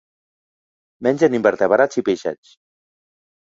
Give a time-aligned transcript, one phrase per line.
[1.09, 2.59] Mengen invertebrats i peixets.